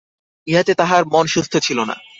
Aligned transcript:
ইহাতে 0.47 0.73
তাঁহার 0.73 1.03
মন 1.05 1.25
সুস্থ 1.27 1.53
ছিল 1.57 1.79
না। 1.83 1.95